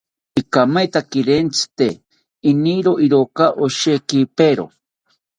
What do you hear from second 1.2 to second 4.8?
rentzite, iniro iraka oshekipero